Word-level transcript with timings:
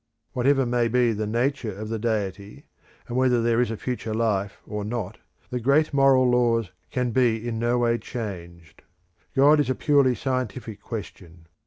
Whatever 0.33 0.65
may 0.65 0.87
be 0.87 1.11
the 1.13 1.27
nature 1.27 1.71
of 1.77 1.89
the 1.89 1.99
Deity, 1.99 2.65
and 3.07 3.15
whether 3.15 3.39
there 3.39 3.61
is 3.61 3.69
a 3.69 3.77
future 3.77 4.15
life 4.15 4.59
or 4.65 4.83
not, 4.83 5.19
the 5.51 5.59
great 5.59 5.93
moral 5.93 6.27
laws 6.27 6.71
can 6.89 7.11
be 7.11 7.47
in 7.47 7.59
no 7.59 7.77
way 7.77 7.99
changed. 7.99 8.81
God 9.35 9.59
is 9.59 9.69
a 9.69 9.75
purely 9.75 10.15
scientific 10.15 10.81
question. 10.81 11.45